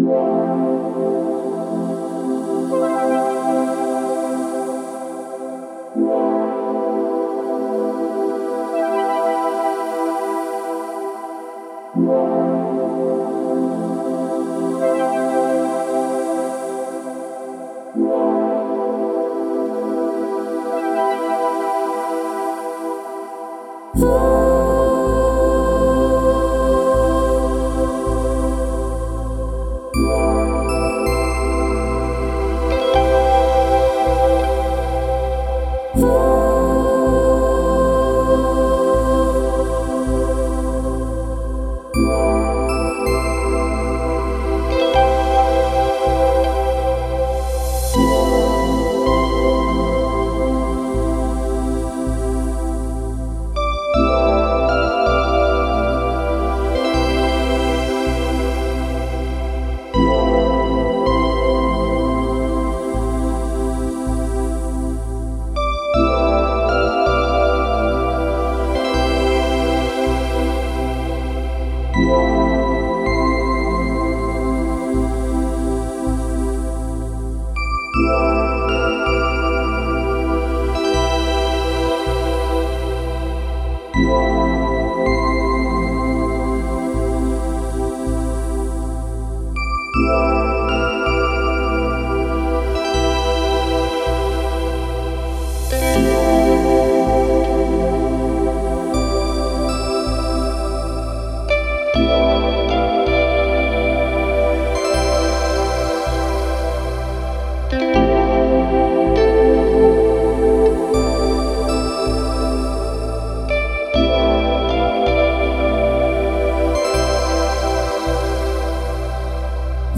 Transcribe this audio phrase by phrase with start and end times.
[0.00, 0.80] Música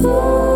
[0.01, 0.52] Ooh.